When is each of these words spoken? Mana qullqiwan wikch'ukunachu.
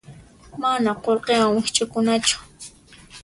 Mana 0.61 0.93
qullqiwan 1.03 1.53
wikch'ukunachu. 1.57 2.37